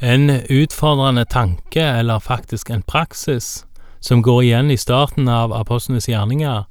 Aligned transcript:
En 0.00 0.30
utfordrende 0.30 1.24
tanke, 1.24 1.82
eller 1.82 2.18
faktisk 2.18 2.70
en 2.70 2.82
praksis, 2.82 3.66
som 4.00 4.22
går 4.22 4.42
igjen 4.42 4.70
i 4.70 4.76
starten 4.78 5.28
av 5.28 5.52
apostlenes 5.52 6.06
gjerninger, 6.06 6.68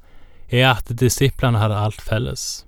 er 0.47 0.69
at 0.69 0.87
disiplene 0.99 1.59
hadde 1.59 1.75
alt 1.75 2.01
felles. 2.01 2.63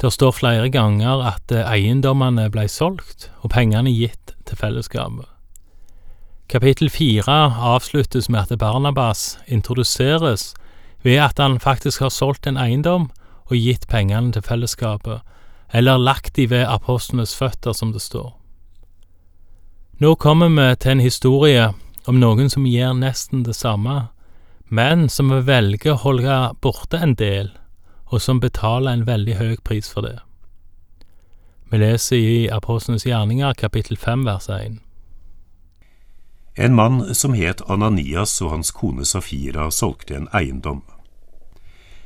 Det 0.00 0.12
står 0.12 0.32
flere 0.32 0.70
ganger 0.72 1.20
at 1.28 1.52
eiendommene 1.52 2.48
ble 2.50 2.64
solgt 2.72 3.28
og 3.42 3.52
pengene 3.52 3.92
gitt 3.92 4.32
til 4.48 4.56
fellesskapet. 4.56 5.28
Kapittel 6.48 6.88
fire 6.92 7.36
avsluttes 7.72 8.28
med 8.28 8.48
at 8.48 8.58
Barnabas 8.58 9.38
introduseres 9.46 10.54
ved 11.02 11.20
at 11.20 11.38
han 11.38 11.60
faktisk 11.60 12.00
har 12.00 12.12
solgt 12.12 12.46
en 12.46 12.56
eiendom 12.56 13.10
og 13.44 13.56
gitt 13.60 13.84
pengene 13.88 14.32
til 14.32 14.42
fellesskapet, 14.42 15.20
eller 15.72 16.00
lagt 16.00 16.36
de 16.36 16.48
ved 16.50 16.64
apostlenes 16.64 17.36
føtter, 17.36 17.72
som 17.72 17.92
det 17.92 18.00
står. 18.00 18.32
Nå 19.98 20.14
kommer 20.14 20.48
vi 20.48 20.76
til 20.76 20.90
en 20.90 21.00
historie 21.00 21.66
om 22.10 22.16
noen 22.18 22.48
som 22.50 22.64
gjør 22.66 22.96
nesten 22.98 23.44
det 23.46 23.54
samme, 23.54 24.08
men 24.66 25.06
som 25.08 25.30
velger 25.46 25.92
å 25.92 26.00
holde 26.02 26.38
borte 26.58 26.98
en 26.98 27.14
del, 27.14 27.52
og 28.10 28.18
som 28.20 28.40
betaler 28.42 28.90
en 28.90 29.04
veldig 29.06 29.36
høy 29.38 29.52
pris 29.62 29.86
for 29.86 30.02
det. 30.02 30.16
Vi 31.70 31.78
leser 31.78 32.16
i 32.18 32.48
Apostlenes 32.50 33.06
gjerninger 33.06 33.54
kapittel 33.54 33.96
5 33.96 34.24
vers 34.26 34.48
1. 34.50 34.80
En 36.58 36.74
mann 36.74 37.14
som 37.14 37.38
het 37.38 37.62
Ananias 37.70 38.34
og 38.42 38.50
hans 38.50 38.74
kone 38.74 39.06
Safira 39.06 39.70
solgte 39.70 40.18
en 40.18 40.28
eiendom. 40.34 40.82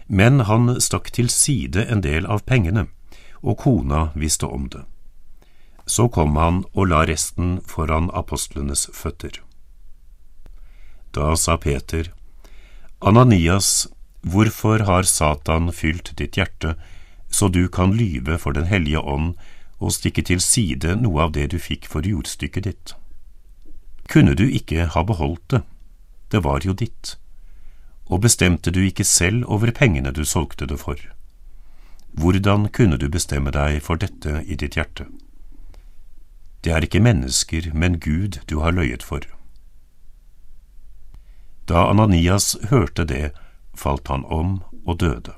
Men 0.09 0.45
han 0.45 0.77
stakk 0.81 1.09
til 1.17 1.33
side 1.33 1.89
en 1.89 2.05
del 2.05 2.29
av 2.29 2.45
pengene, 2.45 2.87
og 3.41 3.59
kona 3.65 4.11
visste 4.15 4.45
om 4.47 4.69
det. 4.69 4.85
Så 5.89 6.09
kom 6.13 6.37
han 6.37 6.63
og 6.75 6.91
la 6.93 7.05
resten 7.09 7.59
foran 7.65 8.11
apostlenes 8.13 8.87
føtter. 8.93 9.41
Da 11.17 11.33
sa 11.37 11.57
Peter, 11.57 12.13
Ananias, 13.01 13.89
hvorfor 14.21 14.85
har 14.85 15.09
Satan 15.09 15.73
fylt 15.73 16.13
ditt 16.21 16.37
hjerte, 16.37 16.75
så 17.31 17.49
du 17.49 17.69
kan 17.69 17.97
lyve 17.97 18.39
for 18.39 18.53
Den 18.53 18.69
hellige 18.69 19.01
ånd 19.01 19.35
og 19.79 19.95
stikke 19.95 20.23
til 20.23 20.41
side 20.41 20.97
noe 21.01 21.23
av 21.25 21.33
det 21.33 21.51
du 21.53 21.59
fikk 21.59 21.87
for 21.89 22.05
jordstykket 22.05 22.65
ditt? 22.65 22.95
Kunne 24.09 24.35
du 24.35 24.45
ikke 24.45 24.89
ha 24.93 25.05
beholdt 25.05 25.49
det, 25.53 25.63
det 26.33 26.45
var 26.45 26.65
jo 26.65 26.73
ditt, 26.73 27.17
og 28.09 28.23
bestemte 28.25 28.73
du 28.73 28.81
ikke 28.85 29.05
selv 29.05 29.49
over 29.49 29.73
pengene 29.73 30.13
du 30.13 30.25
solgte 30.25 30.67
det 30.67 30.81
for? 30.81 31.01
Hvordan 32.13 32.69
kunne 32.73 32.99
du 32.99 33.09
bestemme 33.09 33.53
deg 33.55 33.81
for 33.85 34.01
dette 34.01 34.43
i 34.45 34.57
ditt 34.57 34.77
hjerte? 34.77 35.07
Det 36.65 36.73
er 36.75 36.85
ikke 36.85 37.03
mennesker, 37.03 37.71
men 37.75 38.01
Gud 38.03 38.41
du 38.51 38.59
har 38.61 38.75
løyet 38.75 39.03
for. 39.03 39.23
Da 41.69 41.85
Ananias 41.91 42.57
hørte 42.71 43.05
det, 43.05 43.33
falt 43.77 44.09
han 44.09 44.25
om 44.25 44.63
og 44.87 44.99
døde. 44.99 45.35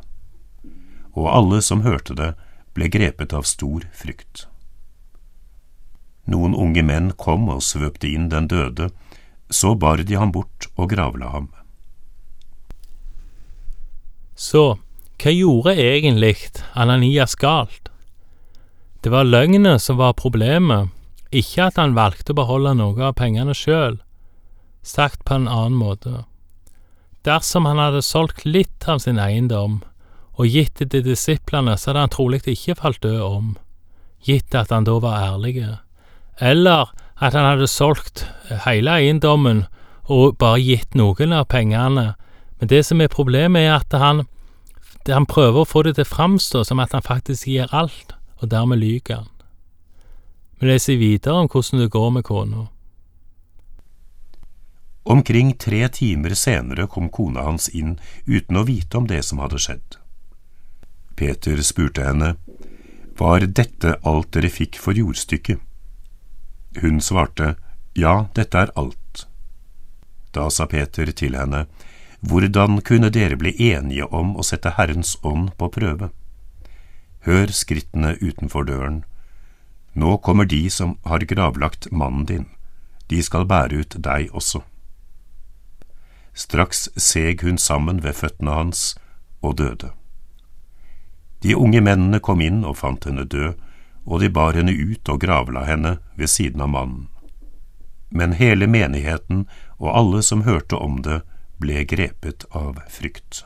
Og 1.13 1.27
alle 1.29 1.61
som 1.63 1.83
hørte 1.83 2.15
det, 2.15 2.33
ble 2.75 2.89
grepet 2.89 3.35
av 3.35 3.45
stor 3.49 3.85
frykt. 3.93 4.47
Noen 6.31 6.55
unge 6.55 6.85
menn 6.87 7.11
kom 7.19 7.49
og 7.51 7.65
svøpte 7.67 8.07
inn 8.09 8.29
den 8.31 8.47
døde, 8.49 8.91
så 9.51 9.75
bar 9.75 9.99
de 10.07 10.15
ham 10.15 10.31
bort 10.33 10.69
og 10.77 10.93
gravla 10.93 11.33
ham. 11.35 11.51
Så, 14.39 14.79
hva 15.21 15.33
gjorde 15.35 15.75
egentlig 15.75 16.37
Ananias 16.73 17.35
galt? 17.35 17.91
Det 19.03 19.11
var 19.11 19.27
løgnen 19.27 19.81
som 19.83 19.99
var 19.99 20.15
problemet, 20.17 20.89
ikke 21.31 21.69
at 21.69 21.79
han 21.79 21.95
valgte 21.95 22.35
å 22.35 22.41
beholde 22.41 22.75
noe 22.79 23.05
av 23.07 23.17
pengene 23.19 23.55
sjøl. 23.55 24.01
Sagt 24.83 25.23
på 25.29 25.37
en 25.37 25.49
annen 25.49 25.79
måte. 25.79 26.25
Dersom 27.27 27.67
han 27.69 27.79
hadde 27.79 28.03
solgt 28.03 28.47
litt 28.47 28.89
av 28.89 29.03
sin 29.05 29.21
eiendom 29.21 29.81
og 30.41 30.49
gitt 30.49 30.79
det 30.81 30.89
til 30.95 31.05
disiplene, 31.05 31.77
så 31.77 31.91
hadde 31.91 32.07
han 32.07 32.15
trolig 32.15 32.41
ikke 32.49 32.79
falt 32.79 33.03
død 33.05 33.21
om, 33.21 33.51
gitt 34.25 34.55
at 34.57 34.73
han 34.73 34.87
da 34.89 34.97
var 35.03 35.21
ærlig, 35.21 35.67
eller 36.41 36.95
at 37.21 37.37
han 37.37 37.45
hadde 37.45 37.69
solgt 37.69 38.25
hele 38.65 38.95
eiendommen 38.97 39.67
og 40.09 40.39
bare 40.41 40.63
gitt 40.65 40.97
noen 40.97 41.35
av 41.37 41.45
pengene, 41.53 42.15
men 42.61 42.73
det 42.73 42.81
som 42.89 43.01
er 43.05 43.13
problemet, 43.13 43.69
er 43.69 43.77
at 43.77 43.93
han, 44.01 44.25
han 45.09 45.29
prøver 45.29 45.63
å 45.63 45.69
få 45.69 45.85
det 45.85 45.99
til 45.99 46.09
å 46.09 46.13
framstå 46.15 46.65
som 46.69 46.81
at 46.81 46.97
han 46.97 47.05
faktisk 47.05 47.49
gir 47.49 47.69
alt, 47.77 48.17
og 48.41 48.49
dermed 48.53 48.81
lyver 48.81 49.21
han. 49.21 49.29
Vi 50.61 50.69
leser 50.69 50.99
videre 51.01 51.41
om 51.41 51.49
hvordan 51.49 51.81
det 51.81 51.89
går 51.89 52.11
med 52.11 52.25
kona. 52.25 52.67
Omkring 55.03 55.55
tre 55.57 55.89
timer 55.89 56.35
senere 56.37 56.85
kom 56.87 57.09
kona 57.09 57.47
hans 57.47 57.71
inn 57.73 57.95
uten 58.27 58.59
å 58.61 58.67
vite 58.69 58.99
om 59.01 59.07
det 59.09 59.23
som 59.25 59.41
hadde 59.41 59.59
skjedd. 59.59 59.97
Peter 61.17 61.63
spurte 61.65 62.05
henne, 62.05 62.37
Var 63.21 63.47
dette 63.47 63.97
alt 64.05 64.33
dere 64.33 64.49
fikk 64.49 64.77
for 64.81 64.97
jordstykket? 64.97 65.59
Hun 66.81 67.01
svarte, 67.01 67.57
Ja, 67.97 68.29
dette 68.35 68.59
er 68.59 68.71
alt. 68.77 69.27
Da 70.33 70.51
sa 70.51 70.67
Peter 70.67 71.13
til 71.13 71.37
henne, 71.37 71.67
Hvordan 72.21 72.83
kunne 72.85 73.11
dere 73.11 73.37
bli 73.37 73.57
enige 73.73 74.05
om 74.13 74.37
å 74.37 74.45
sette 74.45 74.77
Herrens 74.77 75.17
ånd 75.23 75.57
på 75.57 75.69
prøve? 75.73 76.11
Hør 77.25 77.49
skrittene 77.49 78.17
utenfor 78.21 78.65
døren, 78.65 79.05
nå 79.93 80.19
kommer 80.19 80.45
de 80.45 80.71
som 80.71 80.99
har 81.05 81.19
gravlagt 81.19 81.91
mannen 81.91 82.27
din, 82.27 82.47
de 83.07 83.23
skal 83.23 83.47
bære 83.47 83.83
ut 83.83 83.97
deg 83.99 84.31
også. 84.31 84.63
Straks 86.35 86.89
seg 86.97 87.43
hun 87.43 87.59
sammen 87.59 88.03
ved 88.05 88.15
føttene 88.15 88.55
hans 88.55 88.95
og 89.43 89.57
døde. 89.59 89.91
De 91.43 91.57
unge 91.57 91.81
mennene 91.81 92.21
kom 92.21 92.41
inn 92.45 92.63
og 92.65 92.79
fant 92.79 93.05
henne 93.09 93.25
død, 93.25 93.57
og 94.05 94.21
de 94.21 94.31
bar 94.31 94.57
henne 94.57 94.73
ut 94.73 95.09
og 95.09 95.21
gravla 95.21 95.65
henne 95.67 95.97
ved 96.17 96.29
siden 96.29 96.61
av 96.61 96.71
mannen. 96.73 97.09
Men 98.11 98.35
hele 98.39 98.67
menigheten 98.67 99.47
og 99.79 99.95
alle 99.97 100.23
som 100.23 100.43
hørte 100.47 100.77
om 100.77 101.03
det, 101.03 101.21
ble 101.61 101.85
grepet 101.85 102.47
av 102.57 102.81
frykt. 102.89 103.45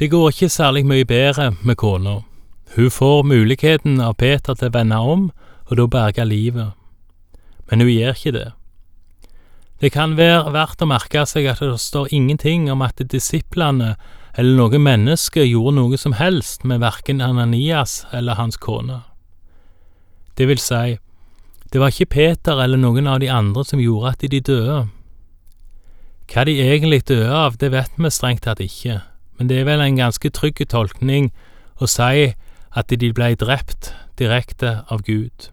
Det 0.00 0.08
går 0.10 0.30
ikke 0.32 0.48
særlig 0.48 0.86
mye 0.88 1.04
bedre 1.04 1.52
med 1.62 1.76
kona. 1.76 2.22
Hun 2.74 2.90
får 2.90 3.22
muligheten 3.22 4.00
av 4.00 4.14
Peter 4.16 4.56
til 4.56 4.70
å 4.70 4.72
vende 4.72 4.96
om 4.96 5.28
og 5.68 5.76
da 5.76 5.86
berge 5.92 6.24
livet, 6.24 6.72
men 7.68 7.84
hun 7.84 7.90
gjør 7.92 8.16
ikke 8.16 8.32
det. 8.36 8.48
Det 9.82 9.90
kan 9.92 10.14
være 10.16 10.52
verdt 10.54 10.84
å 10.84 10.88
merke 10.88 11.24
seg 11.26 11.48
at 11.50 11.60
det 11.60 11.74
står 11.82 12.12
ingenting 12.14 12.70
om 12.72 12.84
at 12.86 13.02
disiplene 13.12 13.96
eller 14.38 14.56
noen 14.56 14.84
menneske 14.86 15.44
gjorde 15.44 15.76
noe 15.76 15.98
som 16.00 16.14
helst 16.16 16.64
med 16.64 16.80
verken 16.80 17.20
Ananias 17.20 18.06
eller 18.12 18.38
hans 18.38 18.56
kone. 18.56 19.02
Det 20.38 20.46
vil 20.48 20.60
si, 20.62 20.96
det 21.72 21.80
var 21.80 21.92
ikke 21.92 22.14
Peter 22.14 22.62
eller 22.62 22.80
noen 22.80 23.10
av 23.10 23.20
de 23.20 23.28
andre 23.28 23.64
som 23.68 23.82
gjorde 23.82 24.14
at 24.14 24.24
de 24.32 24.40
døde. 24.40 24.78
Hva 26.32 26.46
de 26.48 26.56
egentlig 26.62 27.02
døde 27.10 27.34
av, 27.36 27.58
det 27.60 27.72
vet 27.74 28.00
vi 28.00 28.12
strengt 28.12 28.46
tatt 28.46 28.62
ikke, 28.64 29.02
men 29.36 29.50
det 29.50 29.60
er 29.60 29.68
vel 29.68 29.84
en 29.84 30.00
ganske 30.00 30.32
trygg 30.32 30.64
tolkning 30.72 31.28
å 31.76 31.90
si 31.90 32.32
at 32.74 32.88
de 32.88 33.12
blei 33.12 33.34
drept 33.34 33.92
direkte 34.18 34.82
av 34.88 35.02
Gud. 35.02 35.50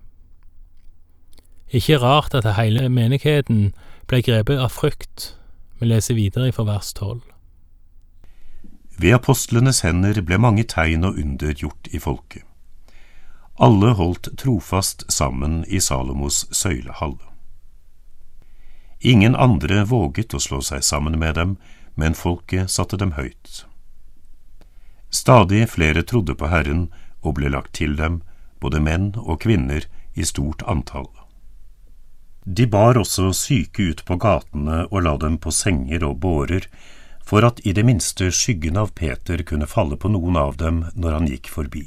Ikke 1.69 1.99
rart 2.01 2.33
at 2.33 2.47
hele 2.57 2.89
menigheten 2.89 3.73
blei 4.07 4.21
grepet 4.25 4.59
av 4.59 4.71
frykt. 4.73 5.35
Vi 5.79 5.87
leser 5.87 6.17
videre 6.17 6.51
fra 6.51 6.65
vers 6.67 6.93
tolv. 6.93 7.21
Ved 8.99 9.15
apostlenes 9.15 9.81
hender 9.85 10.19
ble 10.21 10.39
mange 10.41 10.65
tegn 10.67 11.05
og 11.07 11.19
under 11.21 11.53
gjort 11.55 11.87
i 11.91 11.99
folket. 12.03 12.43
Alle 13.59 13.93
holdt 13.95 14.31
trofast 14.39 15.05
sammen 15.11 15.65
i 15.67 15.79
Salomos 15.79 16.45
søylehall. 16.51 17.17
Ingen 18.99 19.35
andre 19.35 19.85
våget 19.87 20.33
å 20.35 20.39
slå 20.43 20.59
seg 20.63 20.83
sammen 20.83 21.19
med 21.19 21.35
dem, 21.35 21.57
men 21.95 22.15
folket 22.15 22.71
satte 22.71 22.99
dem 22.99 23.13
høyt. 23.15 23.63
Stadig 25.09 25.69
flere 25.69 26.03
trodde 26.03 26.35
på 26.35 26.47
Herren 26.51 26.89
og 27.21 27.37
ble 27.39 27.51
lagt 27.53 27.73
til 27.79 27.95
dem, 27.99 28.21
både 28.59 28.81
menn 28.83 29.13
og 29.19 29.41
kvinner, 29.45 29.85
i 30.13 30.25
stort 30.25 30.63
antall. 30.67 31.07
De 32.43 32.65
bar 32.67 32.97
også 32.97 33.29
syke 33.35 33.91
ut 33.91 34.01
på 34.07 34.17
gatene 34.19 34.85
og 34.89 35.03
la 35.05 35.15
dem 35.21 35.37
på 35.37 35.51
senger 35.53 36.03
og 36.07 36.17
bårer, 36.23 36.65
for 37.23 37.45
at 37.45 37.61
i 37.61 37.75
det 37.77 37.85
minste 37.85 38.31
skyggen 38.33 38.79
av 38.81 38.93
Peter 38.97 39.43
kunne 39.45 39.69
falle 39.69 39.99
på 40.01 40.09
noen 40.09 40.39
av 40.39 40.57
dem 40.57 40.83
når 40.95 41.17
han 41.17 41.29
gikk 41.29 41.51
forbi. 41.53 41.85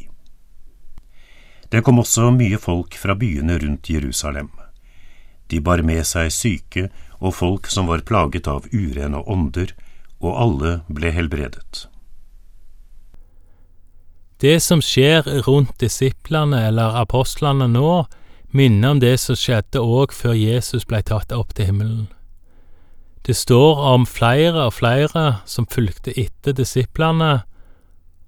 Det 1.73 1.83
kom 1.83 1.99
også 1.99 2.31
mye 2.37 2.61
folk 2.63 2.95
fra 3.01 3.17
byene 3.19 3.57
rundt 3.59 3.91
Jerusalem. 3.91 4.53
De 5.49 5.61
bar 5.61 5.83
med 5.83 6.05
seg 6.07 6.31
syke 6.33 6.91
og 7.19 7.35
folk 7.35 7.67
som 7.73 7.89
var 7.91 8.05
plaget 8.07 8.47
av 8.49 8.69
urene 8.73 9.25
ånder, 9.25 9.73
og 10.23 10.37
alle 10.39 10.73
ble 10.87 11.11
helbredet. 11.11 11.89
Det 14.43 14.59
som 14.61 14.81
skjer 14.83 15.23
rundt 15.47 15.77
disiplene 15.79 16.65
eller 16.67 16.97
apostlene 16.99 17.69
nå, 17.71 18.07
minner 18.51 18.97
om 18.97 19.01
det 19.01 19.15
som 19.23 19.39
skjedde 19.39 19.79
òg 19.79 20.13
før 20.13 20.35
Jesus 20.35 20.83
ble 20.89 20.99
tatt 21.07 21.31
opp 21.33 21.55
til 21.55 21.71
himmelen. 21.71 22.09
Det 23.23 23.37
står 23.39 23.79
om 23.95 24.07
flere 24.07 24.67
og 24.67 24.75
flere 24.75 25.25
som 25.47 25.69
fulgte 25.71 26.11
etter 26.19 26.57
disiplene, 26.59 27.45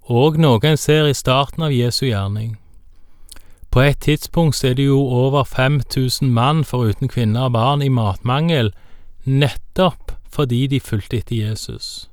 og 0.07 0.39
noe 0.39 0.63
en 0.63 0.79
ser 0.79 1.09
i 1.09 1.17
starten 1.17 1.67
av 1.67 1.75
Jesu 1.75 2.05
gjerning. 2.07 2.55
På 3.67 3.83
et 3.83 3.99
tidspunkt 3.99 4.63
er 4.63 4.77
det 4.79 4.87
jo 4.87 5.01
over 5.03 5.43
5000 5.43 6.31
mann 6.31 6.63
foruten 6.63 7.11
kvinner 7.11 7.49
og 7.49 7.57
barn 7.57 7.83
i 7.83 7.91
matmangel, 7.91 8.71
nettopp 9.27 10.15
fordi 10.31 10.67
de 10.71 10.79
fulgte 10.79 11.19
etter 11.19 11.35
Jesus. 11.35 12.07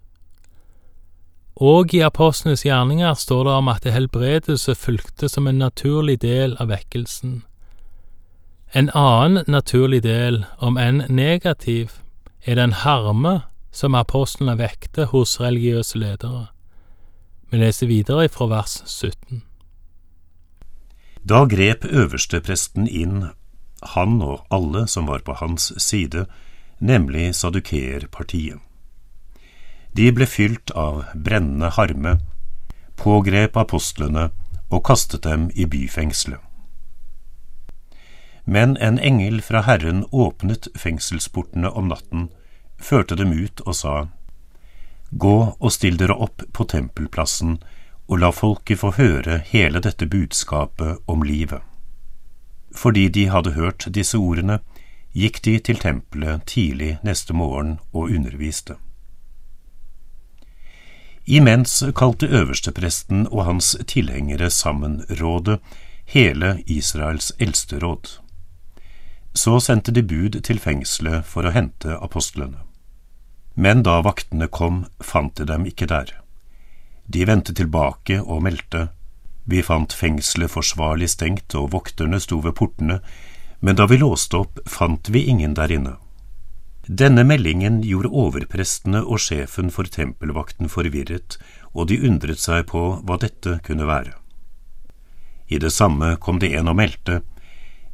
Og 1.56 1.94
i 1.94 2.00
apostlenes 2.00 2.64
gjerninger 2.64 3.14
står 3.14 3.44
det 3.44 3.52
om 3.52 3.68
at 3.68 3.84
helbredelse 3.84 4.74
fulgte 4.74 5.28
som 5.28 5.46
en 5.46 5.58
naturlig 5.58 6.20
del 6.22 6.56
av 6.60 6.72
vekkelsen. 6.72 7.42
En 8.72 8.88
annen 8.96 9.44
naturlig 9.46 10.02
del, 10.02 10.44
om 10.58 10.78
enn 10.80 11.04
negativ, 11.08 11.98
er 12.46 12.56
den 12.56 12.72
harme 12.72 13.42
som 13.72 13.94
apostlene 13.94 14.56
vekte 14.58 15.10
hos 15.12 15.38
religiøse 15.40 15.98
ledere. 15.98 16.46
Vi 17.52 17.60
leser 17.60 17.86
videre 17.86 18.28
fra 18.32 18.48
vers 18.48 18.80
17. 18.86 19.42
Da 21.28 21.44
grep 21.46 21.84
øverstepresten 21.84 22.88
inn 22.88 23.28
han 23.92 24.22
og 24.22 24.46
alle 24.50 24.86
som 24.88 25.06
var 25.06 25.22
på 25.26 25.36
hans 25.38 25.72
side, 25.76 26.26
nemlig 26.80 27.34
sadukeerpartiet. 27.34 28.58
De 29.92 30.12
ble 30.12 30.26
fylt 30.26 30.70
av 30.70 31.04
brennende 31.14 31.68
harme, 31.76 32.16
pågrep 32.96 33.56
apostlene 33.60 34.30
og 34.72 34.84
kastet 34.88 35.26
dem 35.26 35.50
i 35.54 35.66
byfengselet. 35.68 36.40
Men 38.44 38.76
en 38.76 38.98
engel 38.98 39.42
fra 39.42 39.60
Herren 39.62 40.04
åpnet 40.10 40.68
fengselsportene 40.74 41.70
om 41.70 41.88
natten, 41.92 42.30
førte 42.78 43.14
dem 43.16 43.32
ut 43.32 43.60
og 43.66 43.76
sa, 43.76 43.94
Gå 45.10 45.36
og 45.60 45.72
still 45.72 45.98
dere 46.00 46.16
opp 46.16 46.42
på 46.56 46.64
tempelplassen 46.64 47.58
og 48.08 48.18
la 48.18 48.30
folket 48.32 48.80
få 48.80 48.94
høre 48.96 49.42
hele 49.52 49.80
dette 49.84 50.08
budskapet 50.08 51.04
om 51.06 51.22
livet. 51.22 51.60
Fordi 52.74 53.08
de 53.08 53.28
hadde 53.28 53.52
hørt 53.52 53.86
disse 53.94 54.18
ordene, 54.18 54.58
gikk 55.12 55.42
de 55.44 55.58
til 55.60 55.76
tempelet 55.76 56.46
tidlig 56.48 56.96
neste 57.04 57.36
morgen 57.36 57.76
og 57.92 58.08
underviste. 58.08 58.78
Imens 61.32 61.78
kalte 61.96 62.26
øverstepresten 62.28 63.22
og 63.30 63.46
hans 63.46 63.70
tilhengere 63.88 64.50
sammen 64.50 64.98
rådet, 65.20 65.60
hele 66.04 66.58
Israels 66.66 67.32
eldste 67.38 67.78
råd. 67.80 68.18
Så 69.34 69.60
sendte 69.64 69.94
de 69.96 70.02
bud 70.02 70.36
til 70.44 70.60
fengselet 70.60 71.24
for 71.24 71.48
å 71.48 71.54
hente 71.54 71.96
apostlene. 72.04 72.60
Men 73.56 73.80
da 73.80 74.02
vaktene 74.04 74.50
kom, 74.52 74.84
fant 75.00 75.32
de 75.40 75.48
dem 75.48 75.64
ikke 75.64 75.88
der. 75.88 76.12
De 77.08 77.24
vendte 77.24 77.56
tilbake 77.56 78.20
og 78.20 78.44
meldte, 78.44 78.90
vi 79.48 79.64
fant 79.64 79.96
fengselet 79.96 80.52
forsvarlig 80.52 81.08
stengt 81.16 81.56
og 81.56 81.72
vokterne 81.72 82.20
sto 82.20 82.42
ved 82.44 82.58
portene, 82.60 83.00
men 83.64 83.80
da 83.80 83.88
vi 83.88 84.02
låste 84.04 84.44
opp, 84.44 84.60
fant 84.68 85.08
vi 85.08 85.24
ingen 85.32 85.56
der 85.56 85.72
inne. 85.72 85.96
Denne 86.88 87.22
meldingen 87.22 87.78
gjorde 87.86 88.10
overprestene 88.10 89.04
og 89.06 89.20
sjefen 89.22 89.70
for 89.70 89.86
tempelvakten 89.86 90.70
forvirret, 90.72 91.36
og 91.72 91.86
de 91.88 92.00
undret 92.02 92.42
seg 92.42 92.66
på 92.72 92.82
hva 93.06 93.18
dette 93.22 93.60
kunne 93.62 93.86
være. 93.86 94.16
I 95.46 95.60
det 95.62 95.70
samme 95.70 96.16
kom 96.18 96.40
det 96.42 96.54
en 96.58 96.72
og 96.72 96.78
meldte, 96.80 97.22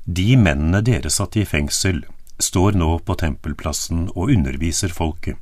De 0.09 0.37
mennene 0.41 0.81
dere 0.81 1.11
satte 1.13 1.43
i 1.43 1.45
fengsel, 1.45 2.07
står 2.41 2.79
nå 2.81 2.99
på 3.05 3.15
tempelplassen 3.21 4.07
og 4.15 4.31
underviser 4.33 4.89
folket. 4.89 5.37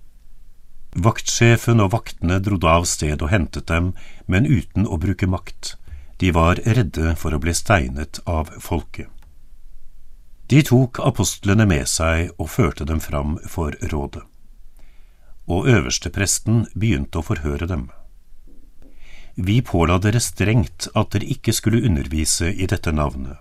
Vaktsjefen 0.96 1.78
og 1.84 1.92
vaktene 1.92 2.40
dro 2.42 2.58
da 2.58 2.80
av 2.80 2.86
sted 2.90 3.22
og 3.22 3.30
hentet 3.30 3.68
dem, 3.70 3.92
men 4.26 4.48
uten 4.48 4.88
å 4.88 4.98
bruke 4.98 5.28
makt. 5.30 5.76
De 6.18 6.32
var 6.32 6.58
redde 6.66 7.14
for 7.20 7.36
å 7.36 7.38
bli 7.38 7.54
steinet 7.54 8.18
av 8.26 8.50
folket. 8.58 9.06
De 10.46 10.62
tok 10.62 11.00
apostlene 11.02 11.66
med 11.66 11.88
seg 11.90 12.28
og 12.38 12.52
førte 12.54 12.84
dem 12.86 13.00
fram 13.02 13.34
for 13.50 13.74
rådet. 13.90 14.22
Og 15.50 15.66
øverstepresten 15.70 16.66
begynte 16.74 17.18
å 17.18 17.26
forhøre 17.26 17.66
dem. 17.66 17.88
Vi 19.34 19.58
påla 19.60 19.98
dere 19.98 20.20
strengt 20.22 20.86
at 20.94 21.10
dere 21.12 21.26
ikke 21.34 21.52
skulle 21.52 21.82
undervise 21.84 22.52
i 22.54 22.66
dette 22.70 22.92
navnet, 22.94 23.36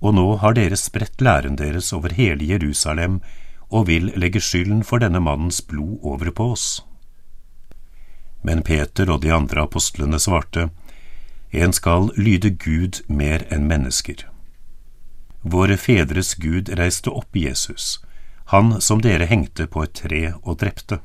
og 0.00 0.16
nå 0.16 0.26
har 0.40 0.56
dere 0.56 0.76
spredt 0.80 1.20
læren 1.20 1.58
deres 1.60 1.92
over 1.92 2.16
hele 2.16 2.48
Jerusalem 2.48 3.20
og 3.68 3.86
vil 3.86 4.10
legge 4.16 4.40
skylden 4.40 4.82
for 4.88 5.04
denne 5.04 5.20
mannens 5.20 5.60
blod 5.60 6.00
over 6.02 6.32
på 6.32 6.48
oss. 6.56 6.66
Men 8.42 8.62
Peter 8.62 9.10
og 9.12 9.20
de 9.22 9.32
andre 9.34 9.66
apostlene 9.68 10.18
svarte, 10.22 10.70
En 11.52 11.72
skal 11.72 12.10
lyde 12.16 12.50
Gud 12.50 13.04
mer 13.08 13.46
enn 13.54 13.68
mennesker. 13.68 14.26
Våre 15.46 15.76
fedres 15.78 16.34
Gud 16.42 16.72
reiste 16.74 17.12
opp 17.14 17.36
Jesus, 17.38 18.00
han 18.50 18.80
som 18.82 19.02
dere 19.04 19.28
hengte 19.30 19.68
på 19.70 19.84
et 19.86 19.94
tre 19.94 20.22
og 20.42 20.58
drepte. 20.62 20.98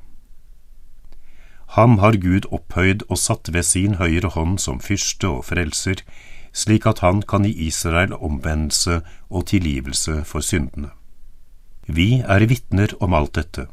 Ham 1.77 1.99
har 2.01 2.17
Gud 2.23 2.47
opphøyd 2.49 3.05
og 3.07 3.21
satt 3.21 3.51
ved 3.53 3.67
sin 3.69 3.99
høyre 4.01 4.33
hånd 4.33 4.57
som 4.59 4.81
fyrste 4.81 5.29
og 5.29 5.45
frelser, 5.51 6.01
slik 6.57 6.89
at 6.89 7.05
han 7.05 7.21
kan 7.21 7.45
gi 7.45 7.53
Israel 7.69 8.17
omvendelse 8.17 8.99
og 9.29 9.45
tilgivelse 9.53 10.23
for 10.25 10.41
syndene. 10.41 10.89
Vi 11.85 12.23
er 12.25 12.49
vitner 12.49 12.97
om 12.99 13.13
alt 13.13 13.37
dette, 13.37 13.69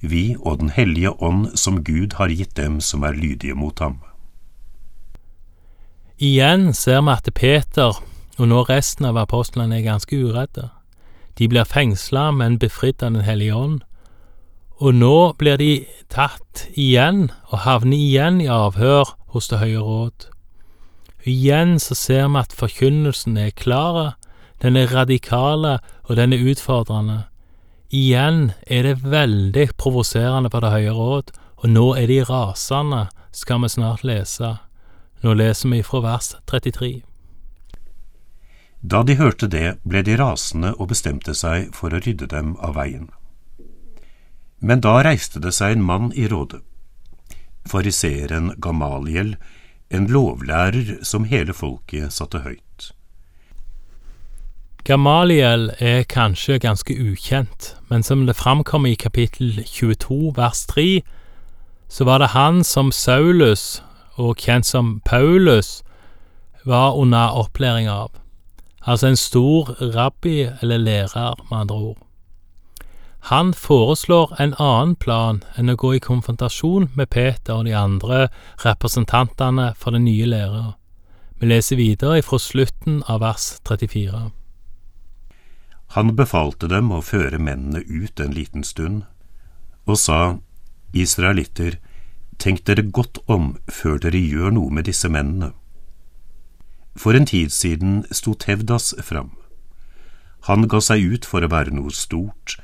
vi 0.00 0.36
og 0.38 0.60
Den 0.60 0.70
hellige 0.70 1.10
ånd 1.18 1.56
som 1.58 1.82
Gud 1.82 2.14
har 2.14 2.30
gitt 2.30 2.54
dem 2.54 2.80
som 2.80 3.02
er 3.02 3.16
lydige 3.16 3.58
mot 3.58 3.78
ham. 3.82 3.98
Igjen 6.16 6.72
ser 6.72 7.02
vi 7.02 7.12
at 7.12 7.34
Peter 7.34 7.98
og 8.38 8.48
nå 8.48 8.62
resten 8.68 9.08
av 9.08 9.16
apostlene 9.20 9.78
er 9.78 9.86
ganske 9.86 10.16
uredde. 10.16 10.68
De 11.38 11.48
blir 11.48 11.68
fengsla, 11.68 12.30
men 12.32 12.58
befridd 12.58 13.02
av 13.02 13.12
Den 13.12 13.24
hellige 13.24 13.54
ånd. 13.54 13.80
Og 14.78 14.94
nå 14.94 15.32
blir 15.38 15.56
de 15.56 15.86
tatt 16.12 16.66
igjen 16.74 17.30
og 17.48 17.64
havner 17.64 17.96
igjen 17.96 18.40
i 18.40 18.48
avhør 18.48 19.14
hos 19.32 19.48
Det 19.48 19.60
høye 19.60 19.80
råd. 19.80 20.28
Igjen 21.26 21.78
så 21.80 21.94
ser 21.94 22.28
vi 22.28 22.38
at 22.38 22.52
forkynnelsen 22.52 23.36
er 23.36 23.50
klare, 23.50 24.12
den 24.62 24.76
er 24.76 24.92
radikale 24.92 25.78
og 26.04 26.16
den 26.16 26.32
er 26.32 26.44
utfordrende. 26.52 27.24
Igjen 27.90 28.52
er 28.66 28.82
det 28.82 29.02
veldig 29.04 29.68
provoserende 29.78 30.50
for 30.50 30.60
Det 30.60 30.70
høye 30.70 30.92
råd, 30.92 31.32
og 31.56 31.68
nå 31.70 31.94
er 31.96 32.06
de 32.06 32.22
rasende, 32.24 33.08
skal 33.32 33.62
vi 33.62 33.68
snart 33.68 34.04
lese. 34.04 34.56
Nå 35.22 35.34
leser 35.34 35.68
vi 35.72 35.82
fra 35.82 36.00
vers 36.04 36.34
33. 36.46 37.02
Da 38.86 39.02
de 39.02 39.16
hørte 39.18 39.48
det, 39.50 39.78
ble 39.82 40.04
de 40.06 40.14
rasende 40.20 40.70
og 40.76 40.92
bestemte 40.92 41.32
seg 41.34 41.72
for 41.74 41.90
å 41.90 41.98
rydde 42.04 42.28
dem 42.30 42.52
av 42.62 42.76
veien. 42.76 43.08
Men 44.62 44.82
da 44.84 45.00
reiste 45.02 45.40
det 45.42 45.50
seg 45.56 45.74
en 45.74 45.86
mann 45.88 46.12
i 46.14 46.28
rådet, 46.30 46.60
fariseeren 47.66 48.52
Gamaliel, 48.62 49.34
en 49.90 50.06
lovlærer 50.10 51.00
som 51.02 51.26
hele 51.26 51.54
folket 51.54 52.14
satte 52.14 52.44
høyt. 52.44 52.92
Gamaliel 54.86 55.72
er 55.82 56.04
kanskje 56.06 56.60
ganske 56.62 56.94
ukjent, 56.94 57.72
men 57.90 58.06
som 58.06 58.22
det 58.28 58.36
framkommer 58.38 58.92
i 58.92 59.00
kapittel 59.02 59.64
22 59.66 60.36
vers 60.36 60.62
3, 60.70 61.02
så 61.90 62.06
var 62.06 62.22
det 62.22 62.30
han 62.38 62.62
som 62.62 62.92
Saulus, 62.94 63.82
og 64.14 64.38
kjent 64.38 64.66
som 64.66 65.00
Paulus, 65.04 65.82
var 66.62 66.94
under 66.94 67.34
opplæring 67.34 67.90
av 67.90 68.14
altså 68.86 69.10
en 69.10 69.16
stor 69.20 69.76
rabbi 69.96 70.48
eller 70.62 70.78
lærer, 70.78 71.34
med 71.50 71.58
andre 71.58 71.74
ord. 71.74 72.02
Han 73.26 73.54
foreslår 73.54 74.36
en 74.40 74.54
annen 74.62 74.94
plan 74.96 75.40
enn 75.58 75.72
å 75.72 75.74
gå 75.74 75.96
i 75.96 76.02
konfrontasjon 76.02 76.92
med 76.94 77.10
Peter 77.10 77.58
og 77.58 77.66
de 77.66 77.74
andre 77.74 78.28
representantene 78.62 79.72
for 79.74 79.90
den 79.90 80.06
nye 80.06 80.28
lærer. 80.30 80.76
Vi 81.40 81.50
leser 81.50 81.76
videre 81.76 82.22
fra 82.22 82.38
slutten 82.38 83.02
av 83.10 83.24
vers 83.26 83.48
34. 83.66 84.30
Han 85.98 86.14
befalte 86.16 86.70
dem 86.70 86.92
å 86.94 87.02
føre 87.02 87.38
mennene 87.42 87.82
ut 87.82 88.20
en 88.22 88.34
liten 88.34 88.64
stund, 88.64 89.02
og 89.86 89.98
sa, 89.98 90.38
Israelitter, 90.94 91.80
tenk 92.38 92.62
dere 92.66 92.86
godt 92.86 93.18
om 93.26 93.56
før 93.66 93.98
dere 94.06 94.22
gjør 94.22 94.54
noe 94.54 94.70
med 94.70 94.86
disse 94.86 95.10
mennene. 95.10 95.50
For 96.96 97.16
en 97.16 97.26
tid 97.28 97.52
siden 97.52 98.04
sto 98.10 98.34
Tevdas 98.34 98.94
fram. 99.04 99.34
Han 100.48 100.68
ga 100.70 100.80
seg 100.80 101.04
ut 101.04 101.26
for 101.28 101.44
å 101.44 101.50
være 101.52 101.74
noe 101.74 101.92
stort, 101.92 102.56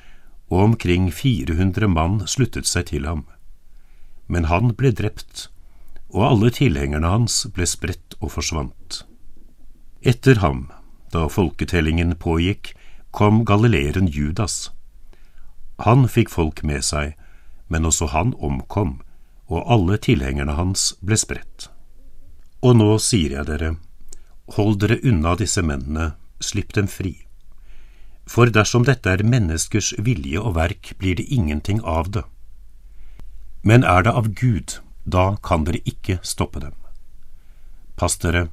og 0.52 0.66
omkring 0.66 1.10
400 1.12 1.88
mann 1.88 2.20
sluttet 2.28 2.68
seg 2.68 2.88
til 2.92 3.08
ham. 3.08 3.24
Men 4.28 4.48
han 4.48 4.72
ble 4.78 4.92
drept, 4.96 5.48
og 6.12 6.28
alle 6.28 6.52
tilhengerne 6.54 7.08
hans 7.08 7.42
ble 7.56 7.66
spredt 7.68 8.16
og 8.20 8.34
forsvant. 8.36 9.02
Etter 10.02 10.40
ham, 10.44 10.70
Da 11.12 11.26
folketellingen 11.28 12.14
pågikk, 12.16 12.70
kom 13.12 13.42
galileeren 13.44 14.06
Judas. 14.08 14.70
Han 15.84 16.06
fikk 16.08 16.30
folk 16.32 16.62
med 16.64 16.80
seg, 16.88 17.18
men 17.68 17.84
også 17.84 18.08
han 18.14 18.32
omkom, 18.40 19.02
og 19.52 19.66
alle 19.68 19.98
tilhengerne 20.00 20.56
hans 20.56 20.94
ble 21.04 21.18
spredt. 21.20 21.68
Og 22.64 22.78
nå 22.80 22.96
sier 22.96 23.36
jeg 23.36 23.44
dere, 23.50 23.74
hold 24.46 24.80
dere 24.80 24.98
unna 25.02 25.34
disse 25.36 25.62
mennene, 25.62 26.12
slipp 26.40 26.72
dem 26.74 26.88
fri. 26.88 27.14
For 28.26 28.50
dersom 28.50 28.84
dette 28.86 29.10
er 29.10 29.24
menneskers 29.26 29.92
vilje 29.98 30.40
og 30.40 30.56
verk, 30.56 30.94
blir 30.98 31.16
det 31.18 31.28
ingenting 31.30 31.82
av 31.82 32.10
det. 32.10 32.24
Men 33.62 33.84
er 33.84 34.02
det 34.02 34.12
av 34.12 34.32
Gud, 34.34 34.78
da 35.04 35.36
kan 35.42 35.66
dere 35.66 35.82
ikke 35.86 36.18
stoppe 36.22 36.62
dem. 36.62 36.74
Pass 37.96 38.16
dere, 38.18 38.48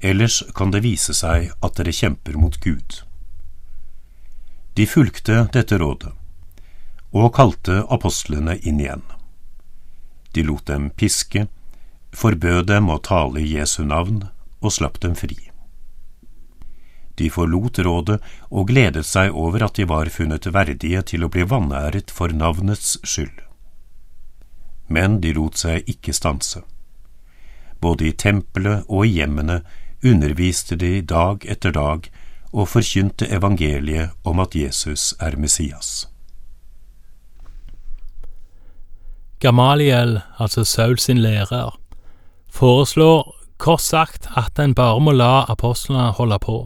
ellers 0.00 0.42
kan 0.54 0.70
det 0.70 0.84
vise 0.84 1.14
seg 1.14 1.52
at 1.62 1.78
dere 1.78 1.94
kjemper 1.94 2.38
mot 2.38 2.58
Gud. 2.62 3.02
De 4.76 4.86
fulgte 4.86 5.46
dette 5.52 5.78
rådet, 5.80 6.12
og 7.16 7.32
kalte 7.34 7.80
apostlene 7.90 8.58
inn 8.60 8.80
igjen. 8.82 9.02
De 10.36 10.44
lot 10.44 10.66
dem 10.68 10.90
piske, 10.90 11.46
forbød 12.12 12.66
dem 12.68 12.90
å 12.92 13.00
tale 13.00 13.40
i 13.40 13.54
Jesu 13.56 13.82
navn 13.88 14.26
og 14.66 14.74
slapp 14.74 15.00
dem 15.02 15.14
fri. 15.18 15.36
De 17.16 17.30
forlot 17.32 17.78
rådet 17.78 18.18
og 18.50 18.68
gledet 18.68 19.06
seg 19.08 19.32
over 19.32 19.64
at 19.64 19.78
de 19.78 19.86
var 19.88 20.10
funnet 20.12 20.48
verdige 20.52 21.00
til 21.12 21.24
å 21.24 21.30
bli 21.32 21.46
vanæret 21.48 22.12
for 22.12 22.34
navnets 22.34 22.98
skyld. 23.06 23.40
Men 24.92 25.20
de 25.24 25.32
lot 25.34 25.56
seg 25.58 25.88
ikke 25.90 26.12
stanse. 26.14 26.60
Både 27.80 28.10
i 28.10 28.12
tempelet 28.12 28.84
og 28.88 29.06
i 29.06 29.16
hjemmene 29.16 29.62
underviste 30.04 30.76
de 30.76 31.00
dag 31.00 31.44
etter 31.48 31.72
dag 31.72 32.10
og 32.52 32.68
forkynte 32.68 33.28
evangeliet 33.32 34.12
om 34.24 34.40
at 34.44 34.54
Jesus 34.54 35.14
er 35.20 35.36
Messias. 35.40 36.06
Gamaliel, 39.40 40.20
altså 40.38 40.64
Saul 40.64 40.98
sin 40.98 41.18
lærer, 41.20 41.76
foreslår 42.48 43.34
kort 43.58 43.80
sagt 43.80 44.28
at 44.36 44.58
en 44.58 44.74
bare 44.74 45.00
må 45.00 45.12
la 45.16 45.46
apostlene 45.48 46.10
holde 46.18 46.38
på. 46.42 46.58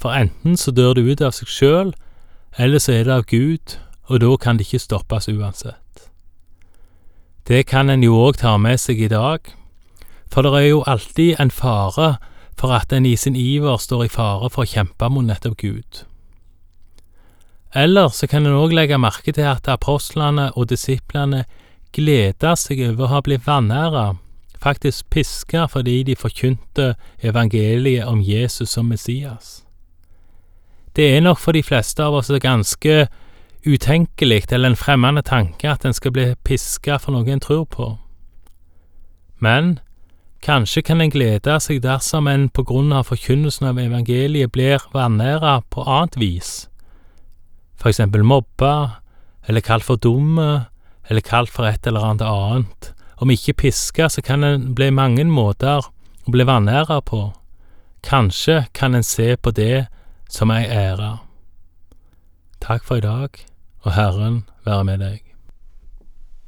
For 0.00 0.16
enten 0.16 0.56
så 0.56 0.72
dør 0.72 0.96
det 0.96 1.04
ut 1.04 1.22
av 1.24 1.34
seg 1.36 1.50
sjøl, 1.50 1.92
eller 2.58 2.80
så 2.80 2.96
er 2.96 3.06
det 3.06 3.14
av 3.14 3.26
Gud, 3.28 3.76
og 4.08 4.22
da 4.22 4.36
kan 4.40 4.58
det 4.58 4.66
ikke 4.66 4.82
stoppes 4.82 5.28
uansett. 5.28 6.08
Det 7.46 7.66
kan 7.66 7.90
en 7.90 8.04
jo 8.04 8.16
òg 8.16 8.40
ta 8.40 8.56
med 8.58 8.80
seg 8.80 9.00
i 9.02 9.10
dag, 9.10 9.40
for 10.30 10.46
det 10.46 10.54
er 10.54 10.68
jo 10.68 10.84
alltid 10.86 11.40
en 11.42 11.50
fare 11.50 12.16
for 12.60 12.72
at 12.76 12.92
en 12.92 13.06
i 13.06 13.16
sin 13.16 13.36
iver 13.36 13.76
står 13.80 14.04
i 14.04 14.12
fare 14.12 14.50
for 14.52 14.64
å 14.64 14.70
kjempe 14.70 15.08
mot 15.10 15.26
nettopp 15.26 15.56
Gud. 15.58 16.04
Eller 17.74 18.08
så 18.14 18.26
kan 18.26 18.46
en 18.46 18.58
òg 18.58 18.74
legge 18.74 18.98
merke 18.98 19.32
til 19.32 19.46
at 19.46 19.68
apostlene 19.70 20.50
og 20.56 20.68
disiplene 20.72 21.44
gleda 21.94 22.56
seg 22.58 22.82
over 22.88 23.06
å 23.06 23.12
ha 23.14 23.20
blitt 23.24 23.46
vanæra, 23.46 24.14
faktisk 24.62 25.10
piska 25.10 25.66
fordi 25.68 26.02
de 26.02 26.16
forkynte 26.16 26.94
evangeliet 27.22 28.06
om 28.06 28.20
Jesus 28.20 28.70
som 28.70 28.88
Messias. 28.88 29.64
Det 30.96 31.16
er 31.16 31.20
nok 31.20 31.38
for 31.38 31.52
de 31.52 31.62
fleste 31.62 32.02
av 32.02 32.14
oss 32.14 32.30
ganske 32.42 33.06
utenkelig 33.66 34.52
eller 34.52 34.72
en 34.72 34.76
fremmende 34.76 35.22
tanke 35.22 35.70
at 35.70 35.84
en 35.84 35.94
skal 35.94 36.12
bli 36.12 36.34
piska 36.44 36.98
for 36.98 37.14
noe 37.14 37.28
en 37.30 37.40
tror 37.40 37.64
på. 37.64 37.90
Men 39.38 39.78
kanskje 40.42 40.82
kan 40.82 41.00
en 41.00 41.12
glede 41.12 41.58
seg 41.60 41.82
dersom 41.84 42.28
en 42.28 42.48
på 42.48 42.64
grunn 42.68 42.92
av 42.92 43.08
forkynnelsen 43.08 43.68
av 43.70 43.78
evangeliet 43.78 44.52
blir 44.52 44.82
vanæra 44.92 45.60
på 45.70 45.84
annet 45.84 46.16
vis, 46.20 46.68
for 47.76 47.92
eksempel 47.92 48.24
mobba, 48.24 49.00
eller 49.48 49.64
kalt 49.64 49.84
for 49.84 49.96
dumme, 49.96 50.66
eller 51.08 51.24
kalt 51.24 51.50
for 51.50 51.68
et 51.68 51.86
eller 51.86 52.04
annet 52.04 52.26
annet. 52.26 52.92
Om 53.20 53.30
ikke 53.30 53.52
piska, 53.52 54.08
så 54.08 54.22
kan 54.22 54.44
en 54.44 54.70
bli 54.74 54.90
mange 54.90 55.24
måter 55.28 55.84
å 56.24 56.32
bli 56.32 56.44
vanæra 56.48 57.02
på. 57.04 57.34
Kanskje 58.00 58.64
kan 58.72 58.94
en 58.96 59.04
se 59.04 59.34
på 59.36 59.52
det 59.52 59.86
som 60.28 60.50
ei 60.50 60.64
ære. 60.64 61.18
Takk 62.64 62.84
for 62.84 62.96
i 62.96 63.04
dag, 63.04 63.36
og 63.84 63.92
Herren 63.92 64.44
være 64.64 64.84
med 64.84 65.04
deg. 65.04 65.29